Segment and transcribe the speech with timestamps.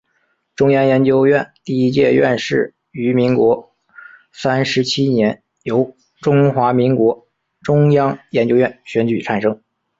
[0.55, 3.75] 中央研究院第一届院士于民国
[4.31, 7.27] 三十七年由中华民国
[7.61, 9.61] 中央研究院选举产生。